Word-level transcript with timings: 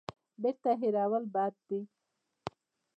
بیرته 0.41 0.71
هېرول 0.81 1.23
بد 1.33 1.53
دی. 1.67 1.79